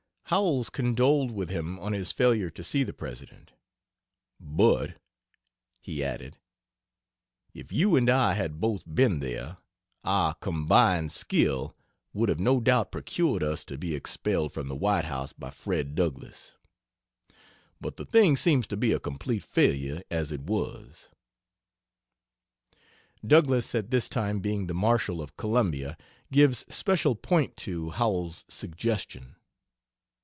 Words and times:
Howells 0.31 0.69
condoled 0.69 1.31
with 1.31 1.49
him 1.49 1.77
on 1.81 1.91
his 1.91 2.13
failure 2.13 2.49
to 2.51 2.63
see 2.63 2.83
the 2.83 2.93
President, 2.93 3.51
"but," 4.39 4.95
he 5.81 6.01
added, 6.01 6.37
"if 7.53 7.73
you 7.73 7.97
and 7.97 8.09
I 8.09 8.35
had 8.35 8.61
both 8.61 8.83
been 8.87 9.19
there, 9.19 9.57
our 10.05 10.35
combined 10.35 11.11
skill 11.11 11.75
would 12.13 12.29
have 12.29 12.39
no 12.39 12.61
doubt 12.61 12.93
procured 12.93 13.43
us 13.43 13.65
to 13.65 13.77
be 13.77 13.93
expelled 13.93 14.53
from 14.53 14.69
the 14.69 14.75
White 14.77 15.03
House 15.03 15.33
by 15.33 15.49
Fred 15.49 15.95
Douglass. 15.95 16.55
But 17.81 17.97
the 17.97 18.05
thing 18.05 18.37
seems 18.37 18.65
to 18.67 18.77
be 18.77 18.93
a 18.93 19.01
complete 19.01 19.43
failure 19.43 20.01
as 20.09 20.31
it 20.31 20.43
was." 20.43 21.09
Douglass 23.27 23.75
at 23.75 23.91
this 23.91 24.07
time 24.07 24.39
being 24.39 24.67
the 24.67 24.73
Marshal 24.73 25.21
of 25.21 25.35
Columbia, 25.35 25.97
gives 26.31 26.59
special 26.73 27.15
point 27.15 27.57
to 27.57 27.89
Howells's 27.89 28.45
suggestion. 28.47 29.35